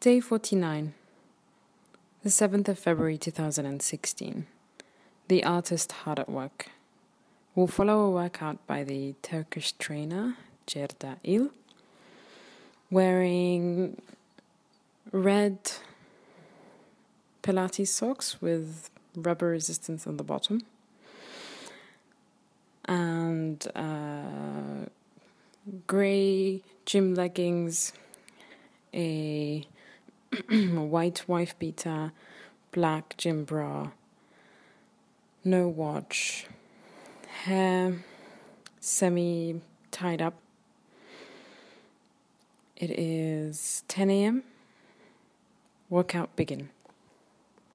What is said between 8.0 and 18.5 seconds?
a workout by the Turkish trainer Cerda Il, wearing red Pilates socks